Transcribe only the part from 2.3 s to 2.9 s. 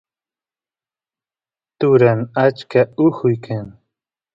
achka